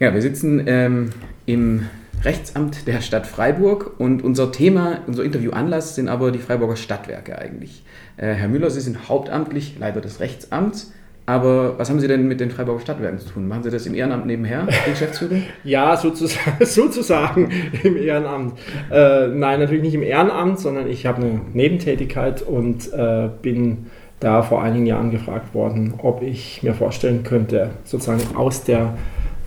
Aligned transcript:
Ja, 0.00 0.14
wir 0.14 0.22
sitzen 0.22 0.62
ähm, 0.68 1.10
im 1.44 1.86
Rechtsamt 2.22 2.86
der 2.86 3.00
Stadt 3.00 3.26
Freiburg 3.26 3.98
und 3.98 4.22
unser 4.22 4.52
Thema, 4.52 5.00
unser 5.08 5.24
Interviewanlass 5.24 5.96
sind 5.96 6.08
aber 6.08 6.30
die 6.30 6.38
Freiburger 6.38 6.76
Stadtwerke 6.76 7.36
eigentlich. 7.36 7.82
Äh, 8.16 8.34
Herr 8.34 8.46
Müller, 8.46 8.70
Sie 8.70 8.80
sind 8.80 9.08
hauptamtlich 9.08 9.76
Leiter 9.80 10.00
des 10.00 10.20
Rechtsamts. 10.20 10.92
Aber 11.26 11.78
was 11.78 11.90
haben 11.90 11.98
Sie 11.98 12.06
denn 12.06 12.28
mit 12.28 12.38
den 12.38 12.52
Freiburger 12.52 12.80
Stadtwerken 12.80 13.18
zu 13.18 13.28
tun? 13.28 13.48
Machen 13.48 13.64
Sie 13.64 13.70
das 13.70 13.86
im 13.86 13.94
Ehrenamt 13.94 14.24
nebenher, 14.26 14.68
die 14.86 14.90
Geschäftsführung? 14.90 15.42
ja, 15.64 15.96
sozusagen, 15.96 16.56
sozusagen 16.64 17.50
im 17.82 17.96
Ehrenamt. 17.96 18.56
Äh, 18.92 19.26
nein, 19.26 19.58
natürlich 19.58 19.82
nicht 19.82 19.94
im 19.94 20.04
Ehrenamt, 20.04 20.60
sondern 20.60 20.88
ich 20.88 21.06
habe 21.06 21.22
eine 21.22 21.40
Nebentätigkeit 21.52 22.40
und 22.40 22.92
äh, 22.92 23.28
bin 23.42 23.86
da 24.20 24.42
vor 24.42 24.62
einigen 24.62 24.86
Jahren 24.86 25.10
gefragt 25.10 25.54
worden, 25.54 25.94
ob 25.98 26.22
ich 26.22 26.62
mir 26.62 26.74
vorstellen 26.74 27.24
könnte, 27.24 27.70
sozusagen 27.84 28.36
aus 28.36 28.62
der 28.62 28.94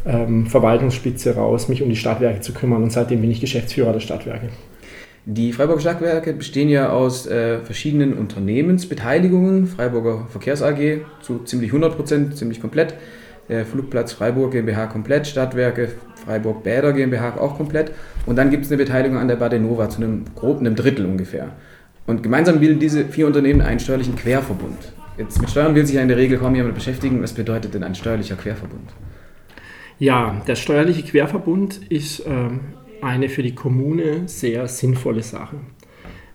ähm, 0.06 0.48
Verwaltungsspitze 0.48 1.36
raus, 1.36 1.68
mich 1.68 1.82
um 1.82 1.90
die 1.90 1.96
Stadtwerke 1.96 2.42
zu 2.42 2.54
kümmern. 2.54 2.84
Und 2.84 2.92
seitdem 2.92 3.22
bin 3.22 3.32
ich 3.32 3.42
Geschäftsführer 3.42 3.94
der 3.94 4.00
Stadtwerke. 4.00 4.50
Die 5.26 5.54
Freiburger 5.54 5.82
Stadtwerke 5.82 6.34
bestehen 6.34 6.68
ja 6.70 6.90
aus 6.90 7.28
äh, 7.28 7.60
verschiedenen 7.60 8.18
Unternehmensbeteiligungen. 8.18 9.68
Freiburger 9.68 10.28
Verkehrs 10.32 10.64
AG 10.64 11.02
zu 11.22 11.40
ziemlich 11.44 11.70
100 11.70 11.96
Prozent, 11.96 12.38
ziemlich 12.38 12.60
komplett. 12.60 12.96
Der 13.48 13.66
Flugplatz 13.66 14.14
Freiburg 14.14 14.52
GmbH 14.52 14.88
komplett, 14.88 15.28
Stadtwerke 15.28 15.90
Freiburg 16.26 16.64
Bäder 16.64 16.94
GmbH 16.94 17.38
auch 17.38 17.58
komplett. 17.58 17.92
Und 18.26 18.36
dann 18.38 18.50
gibt 18.50 18.66
es 18.66 18.72
eine 18.72 18.78
Beteiligung 18.78 19.18
an 19.18 19.28
der 19.28 19.36
Badenova 19.36 19.90
zu 19.90 19.98
einem 19.98 20.26
groben 20.36 20.66
einem 20.66 20.76
Drittel 20.76 21.06
ungefähr. 21.06 21.50
Und 22.08 22.24
gemeinsam 22.24 22.60
bilden 22.60 22.80
diese 22.80 23.06
vier 23.06 23.28
Unternehmen 23.28 23.62
einen 23.62 23.80
steuerlichen 23.80 24.16
Querverbund. 24.16 24.94
Jetzt 25.18 25.40
mit 25.40 25.52
Steuern 25.52 25.76
will 25.76 25.86
sich 25.86 25.96
ja 25.96 26.02
in 26.02 26.08
der 26.08 26.18
Regel 26.18 26.40
kaum 26.40 26.56
jemand 26.56 26.74
beschäftigen. 26.74 27.22
Was 27.22 27.34
bedeutet 27.34 27.74
denn 27.74 27.84
ein 27.84 27.94
steuerlicher 27.94 28.36
Querverbund? 28.36 28.90
Ja, 30.02 30.42
der 30.48 30.56
steuerliche 30.56 31.04
Querverbund 31.04 31.80
ist 31.90 32.24
ähm, 32.26 32.62
eine 33.04 33.30
für 33.30 33.44
die 33.44 33.54
Kommune 33.54 34.28
sehr 34.28 34.68
sinnvolle 34.68 35.22
Sache. 35.22 35.58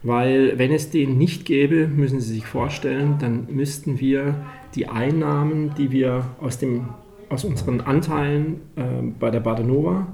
Weil 0.05 0.57
wenn 0.57 0.71
es 0.71 0.91
den 0.91 1.19
nicht 1.19 1.47
gäbe, 1.47 1.89
müssen 1.89 2.21
Sie 2.21 2.35
sich 2.35 2.47
vorstellen, 2.47 3.17
dann 3.19 3.49
müssten 3.51 3.99
wir 3.99 4.37
die 4.77 4.87
Einnahmen, 4.87 5.75
die 5.77 5.91
wir 5.91 6.27
aus, 6.41 6.59
dem, 6.59 6.91
aus 7.29 7.43
unseren 7.43 7.81
Anteilen 7.81 8.61
äh, 8.77 8.83
bei 9.19 9.33
der 9.33 9.41
Badenova 9.41 10.07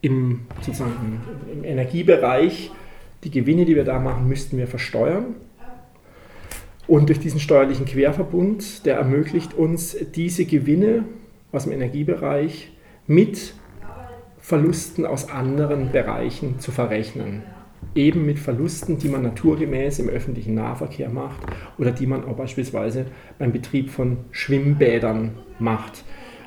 im, 0.00 0.40
sozusagen 0.62 1.20
im 1.52 1.62
Energiebereich, 1.62 2.72
die 3.22 3.30
Gewinne, 3.30 3.64
die 3.64 3.76
wir 3.76 3.84
da 3.84 4.00
machen, 4.00 4.26
müssten 4.26 4.58
wir 4.58 4.66
versteuern. 4.66 5.36
Und 6.88 7.10
durch 7.10 7.20
diesen 7.20 7.38
steuerlichen 7.38 7.86
Querverbund, 7.86 8.84
der 8.86 8.96
ermöglicht 8.96 9.54
uns, 9.54 9.96
diese 10.16 10.46
Gewinne 10.46 11.04
aus 11.52 11.62
dem 11.62 11.74
Energiebereich 11.74 12.72
mit 13.08 13.54
Verlusten 14.38 15.04
aus 15.04 15.30
anderen 15.30 15.90
Bereichen 15.90 16.60
zu 16.60 16.70
verrechnen. 16.70 17.42
Eben 17.94 18.26
mit 18.26 18.38
Verlusten, 18.38 18.98
die 18.98 19.08
man 19.08 19.22
naturgemäß 19.22 19.98
im 19.98 20.08
öffentlichen 20.08 20.54
Nahverkehr 20.54 21.08
macht 21.08 21.40
oder 21.78 21.90
die 21.90 22.06
man 22.06 22.24
auch 22.24 22.36
beispielsweise 22.36 23.06
beim 23.38 23.52
Betrieb 23.52 23.90
von 23.90 24.18
Schwimmbädern 24.30 25.32
macht. 25.58 26.04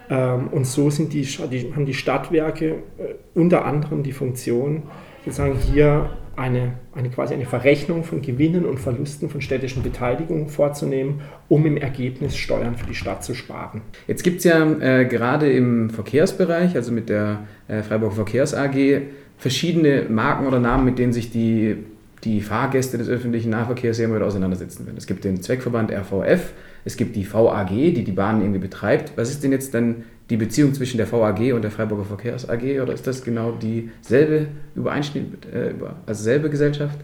Ähm, 0.10 0.48
und 0.50 0.66
so 0.66 0.90
sind 0.90 1.14
die, 1.14 1.26
haben 1.26 1.86
die 1.86 1.94
Stadtwerke 1.94 2.84
äh, 2.98 3.16
unter 3.34 3.66
anderem 3.66 4.04
die 4.04 4.14
Funktion, 4.14 4.84
sozusagen 5.26 5.58
hier 5.58 6.12
eine, 6.36 6.74
eine 6.94 7.10
quasi 7.10 7.34
eine 7.34 7.46
Verrechnung 7.46 8.04
von 8.04 8.22
Gewinnen 8.22 8.66
und 8.66 8.80
Verlusten 8.80 9.30
von 9.30 9.42
städtischen 9.42 9.84
Beteiligungen 9.84 10.48
vorzunehmen, 10.48 11.22
um 11.50 11.66
im 11.66 11.78
Ergebnis 11.78 12.38
Steuern 12.38 12.76
für 12.76 12.88
die 12.88 12.96
Stadt 12.96 13.24
zu 13.24 13.34
sparen. 13.34 13.82
Jetzt 14.08 14.24
gibt 14.24 14.40
es 14.40 14.46
ja 14.46 14.64
äh, 14.80 15.06
gerade 15.06 15.52
im 15.52 15.90
Verkehrsbereich, 15.90 16.76
also 16.76 16.92
mit 16.92 17.10
der 17.10 17.40
äh, 17.68 17.84
Freiburg 17.84 18.14
Verkehrs 18.14 18.54
AG, 18.54 19.02
verschiedene 19.38 20.06
Marken 20.10 20.48
oder 20.48 20.60
Namen, 20.60 20.86
mit 20.86 21.00
denen 21.00 21.14
sich 21.14 21.32
die, 21.32 21.78
die 22.24 22.42
Fahrgäste 22.42 22.98
des 22.98 23.10
öffentlichen 23.10 23.50
Nahverkehrs 23.50 23.98
sehr 23.98 24.08
mal 24.08 24.22
auseinandersetzen 24.22 24.86
werden. 24.86 24.98
Es 24.98 25.08
gibt 25.08 25.24
den 25.24 25.42
Zweckverband 25.42 25.92
RVF, 25.92 26.54
es 26.86 26.98
gibt 26.98 27.16
die 27.16 27.32
VAG, 27.32 27.70
die 27.70 28.04
die 28.04 28.12
Bahnen 28.12 28.42
irgendwie 28.42 28.60
betreibt. 28.60 29.14
Was 29.16 29.30
ist 29.30 29.44
denn 29.44 29.52
jetzt 29.52 29.74
dann 29.74 30.04
die 30.30 30.38
Beziehung 30.38 30.74
zwischen 30.74 30.98
der 30.98 31.12
VAG 31.12 31.54
und 31.54 31.62
der 31.62 31.72
Freiburger 31.72 32.06
Verkehrs 32.06 32.50
AG 32.50 32.82
oder 32.82 32.94
ist 32.94 33.06
das 33.06 33.24
genau 33.24 33.52
dieselbe 33.52 34.48
Übereinstimmung, 34.76 35.34
äh, 35.54 35.74
also 36.06 36.24
selbe 36.24 36.50
Gesellschaft? 36.50 36.98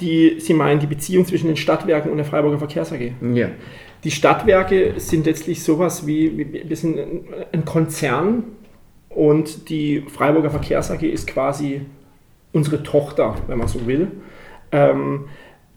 Die, 0.00 0.36
Sie 0.38 0.54
meinen 0.54 0.78
die 0.78 0.86
Beziehung 0.86 1.26
zwischen 1.26 1.48
den 1.48 1.56
Stadtwerken 1.56 2.10
und 2.10 2.18
der 2.18 2.26
Freiburger 2.26 2.58
Verkehrs 2.58 2.92
AG? 2.92 3.12
Ja. 3.34 3.48
Die 4.04 4.10
Stadtwerke 4.10 4.94
sind 4.96 5.26
letztlich 5.26 5.62
sowas 5.62 6.06
wie, 6.06 6.52
wir 6.68 6.76
sind 6.76 6.98
ein 7.52 7.64
Konzern 7.64 8.44
und 9.08 9.68
die 9.68 10.04
Freiburger 10.08 10.50
Verkehrs 10.50 10.90
AG 10.90 11.02
ist 11.02 11.26
quasi 11.26 11.82
unsere 12.52 12.82
Tochter, 12.82 13.34
wenn 13.48 13.58
man 13.58 13.68
so 13.68 13.86
will. 13.86 14.08
Ähm, 14.70 15.24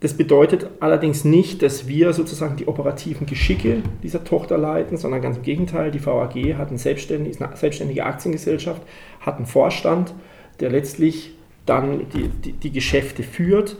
das 0.02 0.14
bedeutet 0.14 0.68
allerdings 0.82 1.24
nicht, 1.24 1.62
dass 1.62 1.88
wir 1.88 2.14
sozusagen 2.14 2.58
die 2.58 2.68
operativen 2.68 3.26
Geschicke 3.26 3.82
dieser 4.04 4.24
Tochter 4.24 4.58
leiten, 4.58 4.98
sondern 4.98 5.22
ganz 5.22 5.38
im 5.38 5.44
Gegenteil. 5.44 5.90
Die 5.90 6.06
VAG 6.06 6.36
hat 6.58 6.70
eine 6.70 6.78
selbstständige, 6.78 7.44
eine 7.44 7.56
selbstständige 7.56 8.06
Aktiengesellschaft, 8.06 8.82
hat 9.22 9.38
einen 9.38 9.46
Vorstand, 9.46 10.14
der 10.60 10.70
letztlich 10.70 11.32
dann 11.66 12.02
die, 12.14 12.28
die, 12.28 12.52
die 12.52 12.72
Geschäfte 12.72 13.24
führt. 13.24 13.78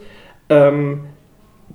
Ähm, 0.48 1.04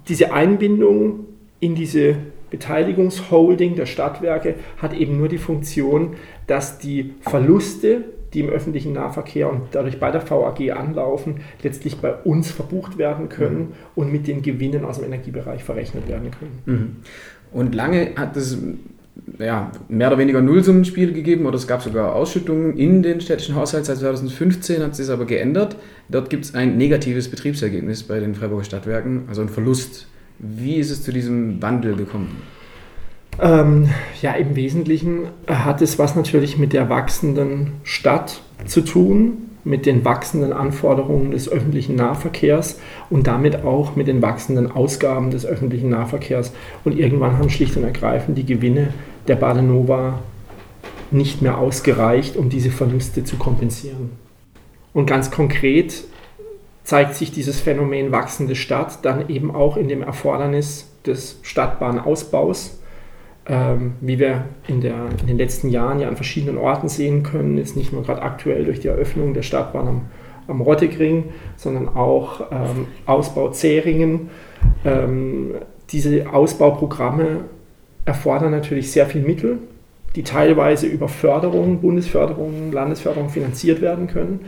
diese 0.08 0.34
Einbindung 0.34 1.28
in 1.60 1.76
diese 1.76 2.16
Beteiligungsholding 2.50 3.76
der 3.76 3.86
Stadtwerke 3.86 4.56
hat 4.78 4.94
eben 4.94 5.18
nur 5.18 5.30
die 5.30 5.38
Funktion, 5.38 6.16
dass 6.48 6.80
die 6.80 7.14
Verluste 7.22 8.06
die 8.34 8.40
im 8.40 8.50
öffentlichen 8.50 8.94
Nahverkehr 8.94 9.50
und 9.50 9.62
dadurch 9.72 10.00
bei 10.00 10.12
der 10.12 10.30
VAG 10.30 10.72
anlaufen, 10.72 11.42
letztlich 11.64 11.98
bei 11.98 12.14
uns 12.14 12.52
verbucht 12.52 12.98
werden 12.98 13.30
können 13.30 13.60
mhm. 13.60 13.74
und 13.96 14.12
mit 14.12 14.28
den 14.28 14.42
Gewinnen 14.42 14.86
aus 14.86 15.00
dem 15.00 15.06
Energiebereich 15.06 15.64
verrechnet 15.64 16.08
werden 16.08 16.32
können. 16.32 16.62
Mhm. 16.66 16.96
Und 17.52 17.76
lange 17.76 18.16
hat 18.16 18.38
es 18.38 18.58
ja, 19.40 19.72
mehr 19.90 20.08
oder 20.08 20.18
weniger 20.18 20.42
Nullsummenspiel 20.42 21.14
gegeben 21.14 21.46
oder 21.46 21.56
es 21.56 21.68
gab 21.68 21.82
sogar 21.82 22.16
Ausschüttungen 22.16 22.78
in 22.78 23.04
den 23.04 23.22
städtischen 23.22 23.56
Haushalt. 23.56 23.86
Seit 23.86 23.98
2015 23.98 24.82
hat 24.82 24.96
sich 24.96 25.08
das 25.08 25.14
aber 25.14 25.26
geändert. 25.26 25.76
Dort 26.10 26.30
gibt 26.30 26.46
es 26.46 26.56
ein 26.56 26.78
negatives 26.78 27.30
Betriebsergebnis 27.30 28.04
bei 28.04 28.20
den 28.20 28.36
Freiburger 28.36 28.64
Stadtwerken, 28.64 29.24
also 29.28 29.42
ein 29.42 29.50
Verlust. 29.50 30.08
Wie 30.40 30.78
ist 30.78 30.92
es 30.92 31.04
zu 31.04 31.12
diesem 31.12 31.62
Wandel 31.62 31.96
gekommen? 31.96 32.42
Ähm, 33.40 33.90
ja, 34.22 34.34
im 34.34 34.56
Wesentlichen 34.56 35.28
hat 35.48 35.82
es 35.82 35.98
was 35.98 36.16
natürlich 36.16 36.58
mit 36.58 36.74
der 36.74 36.90
wachsenden 36.90 37.74
Stadt 37.84 38.42
zu 38.66 38.82
tun, 38.82 39.50
mit 39.64 39.86
den 39.86 40.04
wachsenden 40.04 40.54
Anforderungen 40.54 41.32
des 41.32 41.50
öffentlichen 41.50 41.96
Nahverkehrs 41.96 42.80
und 43.10 43.28
damit 43.28 43.64
auch 43.64 43.96
mit 43.96 44.08
den 44.08 44.22
wachsenden 44.22 44.72
Ausgaben 44.72 45.32
des 45.32 45.46
öffentlichen 45.46 45.90
Nahverkehrs. 45.90 46.52
Und 46.84 46.98
irgendwann 46.98 47.38
haben 47.38 47.50
schlicht 47.50 47.78
und 47.78 47.84
ergreifend 47.84 48.38
die 48.38 48.46
Gewinne 48.46 48.94
der 49.28 49.36
Badenova 49.36 50.20
nicht 51.12 51.42
mehr 51.42 51.58
ausgereicht, 51.58 52.38
um 52.38 52.50
diese 52.50 52.72
Verluste 52.72 53.24
zu 53.24 53.36
kompensieren. 53.36 54.12
Und 54.94 55.06
ganz 55.06 55.30
konkret 55.30 56.04
zeigt 56.84 57.16
sich 57.16 57.32
dieses 57.32 57.60
Phänomen 57.60 58.12
wachsende 58.12 58.56
Stadt 58.56 59.06
dann 59.06 59.30
eben 59.30 59.54
auch 59.54 59.78
in 59.78 59.88
dem 59.88 60.02
Erfordernis 60.02 60.90
des 61.06 61.40
Stadtbahnausbaus 61.44 62.81
ähm, 63.52 63.96
wie 64.00 64.18
wir 64.18 64.46
in, 64.70 64.80
der, 64.80 65.10
in, 65.20 65.28
den 65.28 65.38
letzten 65.38 65.68
Jahren 65.68 66.00
ja 66.00 66.08
an 66.08 66.16
verschiedenen 66.16 66.58
Orten 66.58 66.88
sehen 66.88 67.22
können, 67.22 67.58
jetzt 67.58 67.76
nicht 67.76 67.92
nur 67.92 68.02
gerade 68.02 68.22
aktuell 68.22 68.64
durch 68.64 68.80
die 68.80 68.88
Eröffnung 68.88 69.34
der 69.34 69.42
Stadtbahn 69.42 69.88
am, 69.90 70.02
am 70.48 70.62
Rottegring, 70.62 71.26
sondern 71.58 71.90
auch 71.90 72.50
ähm, 72.50 72.88
Ausbau 73.06 73.50
Zähringen. 73.50 74.30
Ähm, 74.86 75.56
diese 75.90 76.32
Ausbauprogramme 76.32 77.44
erfordern 78.06 78.52
natürlich 78.52 78.90
sehr 78.90 79.06
viel 79.06 79.22
Mittel, 79.22 79.60
die 80.16 80.24
teilweise 80.24 80.88
über 80.88 81.10
Förderung, 81.10 81.82
Bundesförderung, 81.82 82.72
Landesförderung 82.72 83.28
finanziert 83.28 83.82
werden 83.82 84.08
können. 84.08 84.46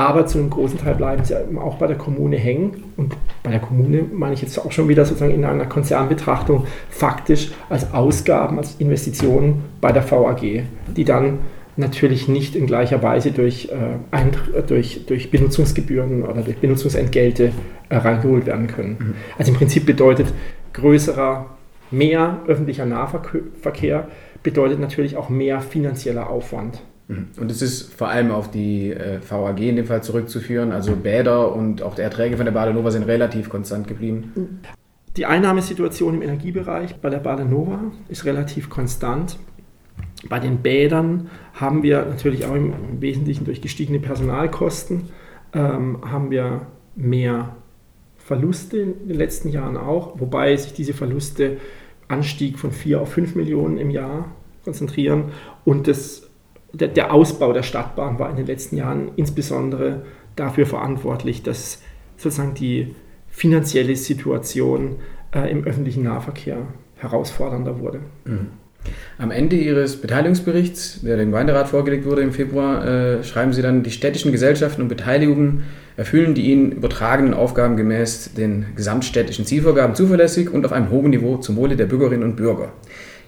Aber 0.00 0.24
zu 0.24 0.38
einem 0.38 0.48
großen 0.48 0.78
Teil 0.78 0.94
bleiben 0.94 1.24
sie 1.24 1.36
auch 1.58 1.74
bei 1.74 1.86
der 1.86 1.98
Kommune 1.98 2.38
hängen. 2.38 2.84
Und 2.96 3.14
bei 3.42 3.50
der 3.50 3.60
Kommune 3.60 4.02
meine 4.10 4.32
ich 4.32 4.40
jetzt 4.40 4.58
auch 4.58 4.72
schon 4.72 4.88
wieder 4.88 5.04
sozusagen 5.04 5.34
in 5.34 5.44
einer 5.44 5.66
Konzernbetrachtung 5.66 6.66
faktisch 6.88 7.50
als 7.68 7.92
Ausgaben, 7.92 8.56
als 8.56 8.76
Investitionen 8.76 9.62
bei 9.82 9.92
der 9.92 10.10
VAG, 10.10 10.62
die 10.96 11.04
dann 11.04 11.40
natürlich 11.76 12.28
nicht 12.28 12.56
in 12.56 12.66
gleicher 12.66 13.02
Weise 13.02 13.30
durch, 13.30 13.68
äh, 13.68 14.62
durch, 14.66 15.04
durch 15.04 15.30
Benutzungsgebühren 15.30 16.22
oder 16.22 16.40
durch 16.40 16.56
Benutzungsentgelte 16.56 17.52
äh, 17.90 17.96
reingeholt 17.96 18.46
werden 18.46 18.68
können. 18.68 18.96
Mhm. 18.98 19.14
Also 19.36 19.52
im 19.52 19.58
Prinzip 19.58 19.84
bedeutet 19.84 20.32
größerer, 20.72 21.44
mehr 21.90 22.38
öffentlicher 22.46 22.86
Nahverkehr 22.86 24.08
bedeutet 24.42 24.80
natürlich 24.80 25.18
auch 25.18 25.28
mehr 25.28 25.60
finanzieller 25.60 26.30
Aufwand. 26.30 26.80
Und 27.38 27.50
es 27.50 27.60
ist 27.60 27.92
vor 27.92 28.08
allem 28.08 28.30
auf 28.30 28.50
die 28.50 28.90
äh, 28.90 29.18
VAG 29.28 29.60
in 29.60 29.76
dem 29.76 29.86
Fall 29.86 30.02
zurückzuführen. 30.02 30.72
Also 30.72 30.94
Bäder 30.94 31.54
und 31.54 31.82
auch 31.82 31.94
die 31.94 32.02
Erträge 32.02 32.36
von 32.36 32.44
der 32.44 32.52
Badenova 32.52 32.90
sind 32.90 33.06
relativ 33.06 33.48
konstant 33.48 33.88
geblieben. 33.88 34.60
Die 35.16 35.26
Einnahmesituation 35.26 36.14
im 36.14 36.22
Energiebereich 36.22 36.96
bei 36.96 37.10
der 37.10 37.18
Badenova 37.18 37.80
ist 38.08 38.24
relativ 38.24 38.70
konstant. 38.70 39.38
Bei 40.28 40.38
den 40.38 40.58
Bädern 40.58 41.30
haben 41.54 41.82
wir 41.82 42.04
natürlich 42.04 42.44
auch 42.44 42.54
im 42.54 42.74
Wesentlichen 43.00 43.44
durch 43.44 43.60
gestiegene 43.60 43.98
Personalkosten 43.98 45.08
ähm, 45.52 45.98
haben 46.10 46.30
wir 46.30 46.66
mehr 46.94 47.56
Verluste 48.18 48.78
in 48.78 49.08
den 49.08 49.16
letzten 49.16 49.48
Jahren 49.48 49.76
auch, 49.76 50.20
wobei 50.20 50.56
sich 50.56 50.72
diese 50.72 50.92
Verluste 50.92 51.56
Anstieg 52.08 52.58
von 52.58 52.70
4 52.70 53.00
auf 53.00 53.12
5 53.12 53.34
Millionen 53.34 53.78
im 53.78 53.90
Jahr 53.90 54.30
konzentrieren 54.64 55.32
und 55.64 55.88
das, 55.88 56.29
der, 56.72 56.88
der 56.88 57.12
Ausbau 57.12 57.52
der 57.52 57.62
Stadtbahn 57.62 58.18
war 58.18 58.30
in 58.30 58.36
den 58.36 58.46
letzten 58.46 58.76
Jahren 58.76 59.12
insbesondere 59.16 60.02
dafür 60.36 60.66
verantwortlich, 60.66 61.42
dass 61.42 61.82
sozusagen 62.16 62.54
die 62.54 62.94
finanzielle 63.28 63.96
Situation 63.96 64.96
äh, 65.34 65.50
im 65.50 65.64
öffentlichen 65.64 66.04
Nahverkehr 66.04 66.66
herausfordernder 66.96 67.80
wurde. 67.80 68.00
Mhm. 68.24 68.48
Am 69.18 69.30
Ende 69.30 69.56
Ihres 69.56 70.00
Beteiligungsberichts, 70.00 71.00
der 71.02 71.18
dem 71.18 71.30
Gemeinderat 71.30 71.68
vorgelegt 71.68 72.06
wurde 72.06 72.22
im 72.22 72.32
Februar, 72.32 72.86
äh, 72.86 73.24
schreiben 73.24 73.52
Sie 73.52 73.60
dann, 73.60 73.82
die 73.82 73.90
städtischen 73.90 74.32
Gesellschaften 74.32 74.80
und 74.80 74.88
Beteiligungen 74.88 75.64
erfüllen 75.96 76.34
die 76.34 76.50
ihnen 76.50 76.72
übertragenen 76.72 77.34
Aufgaben 77.34 77.76
gemäß 77.76 78.32
den 78.32 78.66
gesamtstädtischen 78.74 79.44
Zielvorgaben 79.44 79.94
zuverlässig 79.94 80.50
und 80.50 80.64
auf 80.64 80.72
einem 80.72 80.90
hohen 80.90 81.10
Niveau 81.10 81.36
zum 81.36 81.56
Wohle 81.56 81.76
der 81.76 81.84
Bürgerinnen 81.84 82.22
und 82.22 82.36
Bürger. 82.36 82.72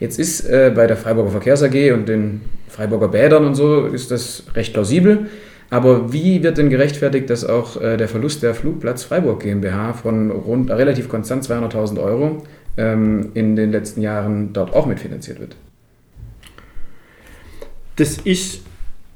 Jetzt 0.03 0.19
ist 0.19 0.41
äh, 0.51 0.73
bei 0.75 0.89
der 0.89 0.97
Freiburger 0.97 1.31
Verkehrs 1.31 1.63
AG 1.63 1.93
und 1.93 2.09
den 2.09 2.41
Freiburger 2.67 3.07
Bädern 3.07 3.47
und 3.47 3.55
so 3.55 3.87
ist 3.87 4.11
das 4.11 4.43
recht 4.57 4.73
plausibel. 4.73 5.29
Aber 5.71 6.13
wie 6.13 6.43
wird 6.43 6.59
denn 6.59 6.71
gerechtfertigt, 6.71 7.31
dass 7.31 7.45
auch 7.45 7.81
äh, 7.81 7.97
der 7.97 8.09
Verlust 8.09 8.43
der 8.43 8.57
Flugplatz 8.57 9.05
Freiburg 9.05 9.45
GmbH 9.45 9.93
von 9.93 10.33
rund 10.33 10.71
äh, 10.71 10.73
relativ 10.73 11.09
konstant 11.09 11.45
200.000 11.45 12.03
Euro 12.03 12.43
ähm, 12.77 13.31
in 13.35 13.55
den 13.55 13.71
letzten 13.71 14.03
Jahren 14.03 14.53
dort 14.53 14.75
auch 14.75 14.87
mitfinanziert 14.87 15.39
wird? 15.39 15.55
Das 17.95 18.19
ist 18.19 18.63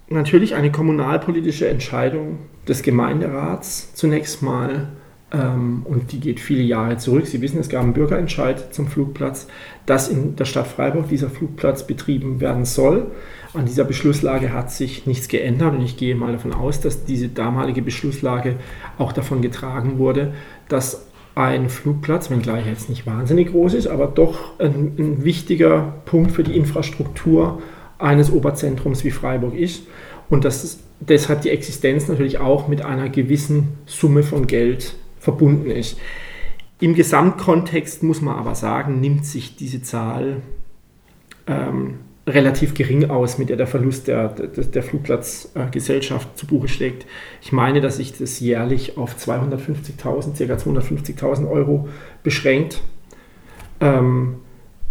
natürlich 0.08 0.54
eine 0.54 0.70
kommunalpolitische 0.70 1.66
Entscheidung 1.66 2.38
des 2.68 2.84
Gemeinderats 2.84 3.92
zunächst 3.94 4.40
mal. 4.40 4.86
Ähm, 5.32 5.82
und 5.84 6.12
die 6.12 6.20
geht 6.20 6.38
viele 6.38 6.62
Jahre 6.62 6.98
zurück. 6.98 7.26
Sie 7.26 7.40
wissen, 7.40 7.58
es 7.58 7.68
gab 7.68 7.82
einen 7.82 7.94
Bürgerentscheid 7.94 8.72
zum 8.72 8.86
Flugplatz, 8.86 9.48
dass 9.84 10.08
in 10.08 10.36
der 10.36 10.44
Stadt 10.44 10.68
Freiburg 10.68 11.08
dieser 11.08 11.30
Flugplatz 11.30 11.86
betrieben 11.86 12.40
werden 12.40 12.64
soll. 12.64 13.10
An 13.52 13.66
dieser 13.66 13.84
Beschlusslage 13.84 14.52
hat 14.52 14.70
sich 14.70 15.06
nichts 15.06 15.28
geändert 15.28 15.74
und 15.74 15.82
ich 15.82 15.96
gehe 15.96 16.14
mal 16.14 16.32
davon 16.32 16.52
aus, 16.52 16.80
dass 16.80 17.04
diese 17.04 17.28
damalige 17.28 17.82
Beschlusslage 17.82 18.56
auch 18.98 19.12
davon 19.12 19.42
getragen 19.42 19.98
wurde, 19.98 20.34
dass 20.68 21.06
ein 21.34 21.68
Flugplatz, 21.68 22.30
wenngleich 22.30 22.66
jetzt 22.66 22.88
nicht 22.88 23.06
wahnsinnig 23.06 23.50
groß 23.50 23.74
ist, 23.74 23.88
aber 23.88 24.06
doch 24.06 24.58
ein, 24.58 24.94
ein 24.96 25.24
wichtiger 25.24 25.94
Punkt 26.06 26.32
für 26.32 26.44
die 26.44 26.56
Infrastruktur 26.56 27.60
eines 27.98 28.30
Oberzentrums 28.30 29.04
wie 29.04 29.10
Freiburg 29.10 29.54
ist 29.54 29.82
und 30.30 30.44
dass 30.44 30.78
deshalb 31.00 31.42
die 31.42 31.50
Existenz 31.50 32.08
natürlich 32.08 32.38
auch 32.38 32.68
mit 32.68 32.82
einer 32.82 33.08
gewissen 33.08 33.78
Summe 33.86 34.22
von 34.22 34.46
Geld 34.46 34.94
verbunden 35.26 35.70
ist. 35.72 35.98
Im 36.78 36.94
Gesamtkontext 36.94 38.04
muss 38.04 38.20
man 38.20 38.36
aber 38.36 38.54
sagen, 38.54 39.00
nimmt 39.00 39.26
sich 39.26 39.56
diese 39.56 39.82
Zahl 39.82 40.42
ähm, 41.48 41.98
relativ 42.28 42.74
gering 42.74 43.10
aus, 43.10 43.38
mit 43.38 43.48
der 43.48 43.56
der 43.56 43.66
Verlust 43.66 44.06
der, 44.06 44.28
der, 44.28 44.64
der 44.64 44.82
Flugplatzgesellschaft 44.84 46.28
äh, 46.28 46.36
zu 46.36 46.46
Buche 46.46 46.68
schlägt. 46.68 47.06
Ich 47.42 47.50
meine, 47.50 47.80
dass 47.80 47.96
sich 47.96 48.16
das 48.16 48.38
jährlich 48.38 48.96
auf 48.96 49.16
250.000, 49.16 50.46
ca. 50.46 50.54
250.000 50.54 51.50
Euro 51.50 51.88
beschränkt, 52.22 52.82
ähm, 53.80 54.36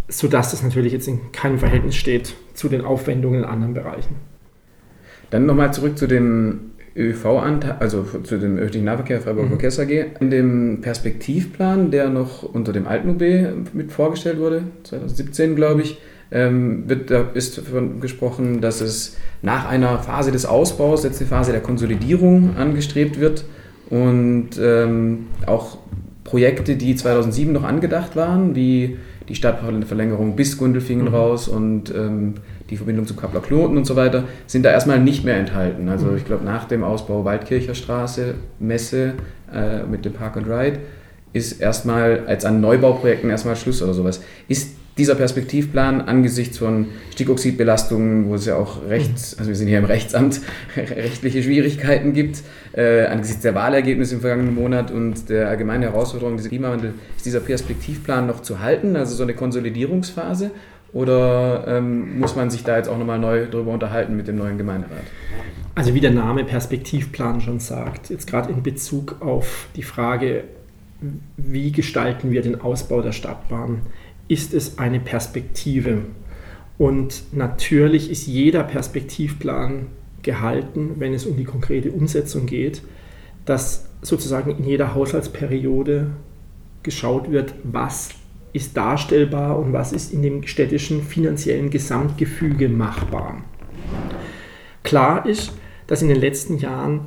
sodass 0.08 0.50
das 0.50 0.62
natürlich 0.62 0.92
jetzt 0.92 1.08
in 1.08 1.32
keinem 1.32 1.58
Verhältnis 1.58 1.96
steht 1.96 2.34
zu 2.52 2.68
den 2.68 2.82
Aufwendungen 2.82 3.40
in 3.40 3.44
anderen 3.46 3.72
Bereichen. 3.72 4.16
Dann 5.30 5.46
nochmal 5.46 5.72
zurück 5.72 5.96
zu 5.96 6.06
dem 6.06 6.72
ÖV-Anteil, 6.96 7.76
also 7.80 8.04
zu 8.22 8.38
dem 8.38 8.56
öffentlichen 8.58 8.84
Nahverkehr 8.84 9.20
Freiburg 9.20 9.46
mhm. 9.46 9.50
Verkehrs 9.50 9.78
AG. 9.78 9.90
In 10.20 10.30
dem 10.30 10.80
Perspektivplan, 10.80 11.90
der 11.90 12.08
noch 12.08 12.42
unter 12.42 12.72
dem 12.72 12.86
alten 12.86 13.10
UB 13.10 13.22
mit 13.72 13.92
vorgestellt 13.92 14.38
wurde, 14.38 14.62
2017 14.84 15.56
glaube 15.56 15.82
ich, 15.82 15.98
ähm, 16.32 16.88
wird, 16.88 17.10
da 17.10 17.26
ist 17.34 17.58
davon 17.58 18.00
gesprochen, 18.00 18.60
dass 18.60 18.80
es 18.80 19.16
nach 19.42 19.68
einer 19.68 19.98
Phase 19.98 20.32
des 20.32 20.44
Ausbaus 20.46 21.04
jetzt 21.04 21.20
eine 21.20 21.28
Phase 21.28 21.52
der 21.52 21.60
Konsolidierung 21.60 22.56
angestrebt 22.56 23.20
wird 23.20 23.44
und 23.90 24.50
ähm, 24.60 25.26
auch 25.46 25.78
Projekte, 26.24 26.76
die 26.76 26.96
2007 26.96 27.52
noch 27.52 27.62
angedacht 27.62 28.16
waren, 28.16 28.56
wie 28.56 28.96
die 29.28 29.34
Stadtverlängerung 29.34 30.36
bis 30.36 30.58
Gundelfingen 30.58 31.06
mhm. 31.06 31.14
raus 31.14 31.48
und 31.48 31.92
ähm, 31.94 32.34
die 32.70 32.76
Verbindung 32.76 33.06
zum 33.06 33.16
Kappler 33.16 33.40
Knoten 33.40 33.76
und 33.76 33.84
so 33.84 33.96
weiter, 33.96 34.24
sind 34.46 34.64
da 34.64 34.70
erstmal 34.70 34.98
nicht 35.00 35.24
mehr 35.24 35.36
enthalten. 35.36 35.88
Also 35.88 36.06
mhm. 36.06 36.16
ich 36.16 36.24
glaube, 36.24 36.44
nach 36.44 36.64
dem 36.64 36.84
Ausbau 36.84 37.24
Waldkircher 37.24 37.74
Straße, 37.74 38.34
Messe 38.58 39.14
äh, 39.52 39.82
mit 39.84 40.04
dem 40.04 40.12
Park 40.12 40.36
and 40.36 40.46
Ride, 40.48 40.78
ist 41.32 41.60
erstmal 41.60 42.24
als 42.26 42.44
an 42.44 42.60
Neubauprojekten 42.60 43.30
erstmal 43.30 43.56
Schluss 43.56 43.82
oder 43.82 43.94
sowas. 43.94 44.22
Ist 44.48 44.76
dieser 44.98 45.14
Perspektivplan 45.14 46.00
angesichts 46.00 46.58
von 46.58 46.86
Stickoxidbelastungen, 47.12 48.28
wo 48.28 48.34
es 48.34 48.46
ja 48.46 48.56
auch 48.56 48.88
rechts, 48.88 49.34
mhm. 49.34 49.38
also 49.38 49.48
wir 49.50 49.56
sind 49.56 49.68
hier 49.68 49.78
im 49.78 49.84
Rechtsamt, 49.84 50.40
rechtliche 50.76 51.42
Schwierigkeiten 51.42 52.14
gibt, 52.14 52.42
äh, 52.72 53.04
angesichts 53.06 53.42
der 53.42 53.54
Wahlergebnisse 53.54 54.14
im 54.14 54.20
vergangenen 54.22 54.54
Monat 54.54 54.90
und 54.90 55.28
der 55.28 55.48
allgemeinen 55.48 55.82
Herausforderung 55.82 56.36
des 56.36 56.48
Klimawandels, 56.48 56.94
ist 57.16 57.26
dieser 57.26 57.40
Perspektivplan 57.40 58.26
noch 58.26 58.40
zu 58.40 58.60
halten, 58.60 58.96
also 58.96 59.14
so 59.14 59.22
eine 59.22 59.34
Konsolidierungsphase? 59.34 60.50
Oder 60.92 61.64
ähm, 61.66 62.18
muss 62.20 62.36
man 62.36 62.48
sich 62.48 62.64
da 62.64 62.78
jetzt 62.78 62.88
auch 62.88 62.96
nochmal 62.96 63.18
neu 63.18 63.46
darüber 63.50 63.72
unterhalten 63.72 64.16
mit 64.16 64.28
dem 64.28 64.36
neuen 64.36 64.56
Gemeinderat? 64.56 65.02
Also 65.74 65.92
wie 65.92 66.00
der 66.00 66.12
Name 66.12 66.44
Perspektivplan 66.44 67.42
schon 67.42 67.60
sagt, 67.60 68.08
jetzt 68.08 68.26
gerade 68.26 68.50
in 68.50 68.62
Bezug 68.62 69.16
auf 69.20 69.66
die 69.76 69.82
Frage, 69.82 70.44
wie 71.36 71.70
gestalten 71.70 72.30
wir 72.30 72.40
den 72.40 72.58
Ausbau 72.60 73.02
der 73.02 73.12
Stadtbahn, 73.12 73.82
ist 74.28 74.54
es 74.54 74.78
eine 74.78 75.00
Perspektive. 75.00 76.02
Und 76.78 77.22
natürlich 77.32 78.10
ist 78.10 78.26
jeder 78.26 78.64
Perspektivplan 78.64 79.86
gehalten, 80.22 80.96
wenn 80.98 81.14
es 81.14 81.24
um 81.24 81.36
die 81.36 81.44
konkrete 81.44 81.90
Umsetzung 81.90 82.46
geht, 82.46 82.82
dass 83.44 83.88
sozusagen 84.02 84.50
in 84.56 84.64
jeder 84.64 84.94
Haushaltsperiode 84.94 86.10
geschaut 86.82 87.30
wird, 87.30 87.54
was 87.64 88.10
ist 88.52 88.76
darstellbar 88.76 89.58
und 89.58 89.72
was 89.72 89.92
ist 89.92 90.12
in 90.12 90.22
dem 90.22 90.46
städtischen 90.46 91.02
finanziellen 91.02 91.70
Gesamtgefüge 91.70 92.68
machbar. 92.68 93.42
Klar 94.82 95.26
ist, 95.26 95.52
dass 95.86 96.02
in 96.02 96.08
den 96.08 96.20
letzten 96.20 96.58
Jahren 96.58 97.06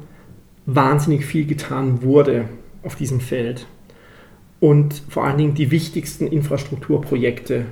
wahnsinnig 0.66 1.26
viel 1.26 1.46
getan 1.46 2.04
wurde 2.04 2.46
auf 2.84 2.96
diesem 2.96 3.20
Feld 3.20 3.68
und 4.60 5.02
vor 5.10 5.26
allen 5.26 5.38
Dingen 5.38 5.54
die 5.54 5.72
wichtigsten 5.72 6.28
Infrastrukturprojekte 6.28 7.66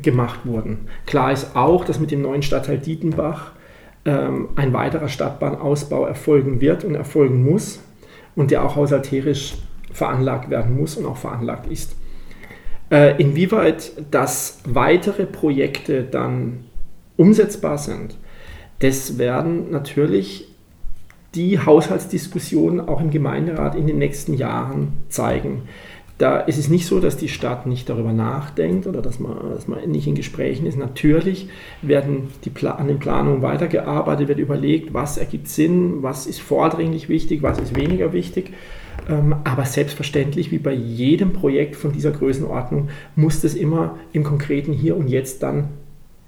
gemacht 0.00 0.40
wurden. 0.44 0.88
Klar 1.06 1.32
ist 1.32 1.54
auch, 1.54 1.84
dass 1.84 2.00
mit 2.00 2.10
dem 2.10 2.22
neuen 2.22 2.42
Stadtteil 2.42 2.78
Dietenbach 2.78 3.52
ähm, 4.04 4.48
ein 4.56 4.72
weiterer 4.72 5.08
Stadtbahnausbau 5.08 6.06
erfolgen 6.06 6.60
wird 6.60 6.84
und 6.84 6.94
erfolgen 6.94 7.44
muss 7.44 7.80
und 8.34 8.50
der 8.50 8.64
auch 8.64 8.76
haushalterisch 8.76 9.54
veranlagt 9.92 10.48
werden 10.48 10.76
muss 10.76 10.96
und 10.96 11.04
auch 11.04 11.18
veranlagt 11.18 11.70
ist. 11.70 11.94
Äh, 12.90 13.20
inwieweit 13.20 13.92
das 14.10 14.60
weitere 14.64 15.26
Projekte 15.26 16.04
dann 16.04 16.64
umsetzbar 17.16 17.78
sind, 17.78 18.16
das 18.78 19.18
werden 19.18 19.70
natürlich 19.70 20.48
die 21.34 21.58
Haushaltsdiskussionen 21.58 22.80
auch 22.80 23.00
im 23.00 23.10
Gemeinderat 23.10 23.74
in 23.74 23.86
den 23.86 23.98
nächsten 23.98 24.34
Jahren 24.34 24.92
zeigen. 25.08 25.62
Da 26.18 26.38
ist 26.38 26.58
es 26.58 26.68
nicht 26.68 26.86
so, 26.86 27.00
dass 27.00 27.16
die 27.16 27.28
Stadt 27.28 27.66
nicht 27.66 27.88
darüber 27.88 28.12
nachdenkt 28.12 28.86
oder 28.86 29.02
dass 29.02 29.18
man, 29.18 29.50
dass 29.50 29.66
man 29.66 29.90
nicht 29.90 30.06
in 30.06 30.14
Gesprächen 30.14 30.66
ist. 30.66 30.78
Natürlich 30.78 31.48
werden 31.80 32.28
die 32.44 32.66
an 32.66 32.86
den 32.86 33.00
Planungen 33.00 33.42
weitergearbeitet, 33.42 34.28
wird 34.28 34.38
überlegt, 34.38 34.94
was 34.94 35.16
ergibt 35.16 35.48
Sinn, 35.48 36.02
was 36.02 36.26
ist 36.26 36.40
vordringlich 36.40 37.08
wichtig, 37.08 37.42
was 37.42 37.58
ist 37.58 37.74
weniger 37.74 38.12
wichtig. 38.12 38.52
Ähm, 39.08 39.34
aber 39.42 39.64
selbstverständlich, 39.64 40.52
wie 40.52 40.58
bei 40.58 40.72
jedem 40.72 41.32
Projekt 41.32 41.74
von 41.74 41.92
dieser 41.92 42.12
Größenordnung, 42.12 42.90
muss 43.16 43.40
das 43.40 43.54
immer 43.54 43.98
im 44.12 44.22
konkreten 44.22 44.72
Hier 44.72 44.96
und 44.96 45.08
Jetzt 45.08 45.42
dann 45.42 45.70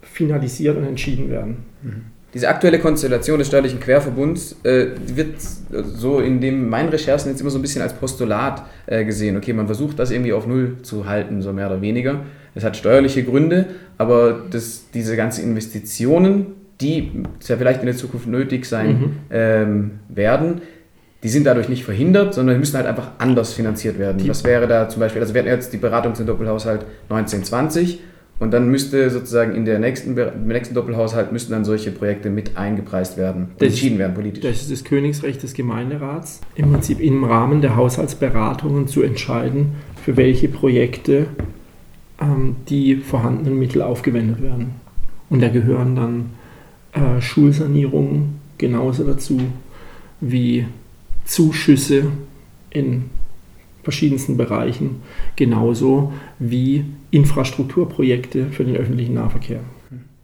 finalisiert 0.02 0.76
und 0.76 0.84
entschieden 0.84 1.30
werden. 1.30 1.58
Mhm. 1.82 2.13
Diese 2.34 2.48
aktuelle 2.48 2.80
Konstellation 2.80 3.38
des 3.38 3.46
steuerlichen 3.46 3.78
Querverbunds 3.78 4.56
äh, 4.64 4.86
wird 5.14 5.36
so 5.70 6.18
in 6.18 6.40
dem 6.40 6.68
meinen 6.68 6.88
Recherchen 6.88 7.30
jetzt 7.30 7.40
immer 7.40 7.50
so 7.50 7.58
ein 7.58 7.62
bisschen 7.62 7.80
als 7.80 7.92
Postulat 7.92 8.64
äh, 8.86 9.04
gesehen. 9.04 9.36
Okay, 9.36 9.52
man 9.52 9.66
versucht 9.66 10.00
das 10.00 10.10
irgendwie 10.10 10.32
auf 10.32 10.44
Null 10.44 10.78
zu 10.82 11.06
halten, 11.06 11.42
so 11.42 11.52
mehr 11.52 11.68
oder 11.68 11.80
weniger. 11.80 12.22
Das 12.54 12.64
hat 12.64 12.76
steuerliche 12.76 13.22
Gründe, 13.22 13.66
aber 13.98 14.42
das, 14.50 14.86
diese 14.92 15.16
ganzen 15.16 15.44
Investitionen, 15.44 16.46
die 16.80 17.22
ja 17.46 17.56
vielleicht 17.56 17.80
in 17.80 17.86
der 17.86 17.96
Zukunft 17.96 18.26
nötig 18.26 18.66
sein 18.66 18.88
mhm. 18.88 19.12
ähm, 19.30 19.90
werden, 20.08 20.62
die 21.22 21.28
sind 21.28 21.46
dadurch 21.46 21.68
nicht 21.68 21.84
verhindert, 21.84 22.34
sondern 22.34 22.58
müssen 22.58 22.76
halt 22.76 22.86
einfach 22.86 23.12
anders 23.18 23.52
finanziert 23.52 23.98
werden. 23.98 24.18
Die 24.18 24.28
Was 24.28 24.44
wäre 24.44 24.66
da 24.66 24.88
zum 24.88 25.00
Beispiel, 25.00 25.22
also 25.22 25.34
wir 25.34 25.40
hatten 25.40 25.50
jetzt 25.50 25.72
die 25.72 25.78
Beratung 25.78 26.14
zum 26.14 26.26
Doppelhaushalt 26.26 26.84
1920 27.08 28.00
Und 28.44 28.50
dann 28.50 28.68
müsste 28.68 29.08
sozusagen 29.08 29.54
in 29.54 29.64
der 29.64 29.78
nächsten, 29.78 30.18
im 30.18 30.48
nächsten 30.48 30.74
Doppelhaushalt 30.74 31.32
müssten 31.32 31.52
dann 31.52 31.64
solche 31.64 31.90
Projekte 31.90 32.28
mit 32.28 32.58
eingepreist 32.58 33.16
werden, 33.16 33.48
Das 33.56 33.68
entschieden 33.68 33.98
werden 33.98 34.12
politisch. 34.12 34.42
Das 34.42 34.60
ist 34.60 34.70
das 34.70 34.84
Königsrecht 34.84 35.42
des 35.42 35.54
Gemeinderats, 35.54 36.42
im 36.54 36.70
Prinzip 36.70 37.00
im 37.00 37.24
Rahmen 37.24 37.62
der 37.62 37.74
Haushaltsberatungen 37.74 38.86
zu 38.86 39.00
entscheiden, 39.00 39.76
für 40.04 40.18
welche 40.18 40.48
Projekte 40.48 41.28
ähm, 42.20 42.56
die 42.68 42.96
vorhandenen 42.96 43.58
Mittel 43.58 43.80
aufgewendet 43.80 44.42
werden. 44.42 44.72
Und 45.30 45.40
da 45.40 45.48
gehören 45.48 45.96
dann 45.96 46.26
äh, 46.92 47.22
Schulsanierungen 47.22 48.40
genauso 48.58 49.04
dazu 49.04 49.40
wie 50.20 50.66
Zuschüsse 51.24 52.08
in 52.68 53.04
verschiedensten 53.84 54.36
Bereichen, 54.36 55.02
genauso 55.36 56.12
wie 56.38 56.84
Infrastrukturprojekte 57.10 58.46
für 58.46 58.64
den 58.64 58.76
öffentlichen 58.76 59.14
Nahverkehr. 59.14 59.60